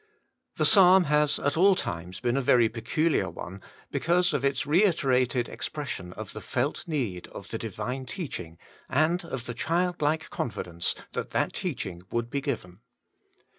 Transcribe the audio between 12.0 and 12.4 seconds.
would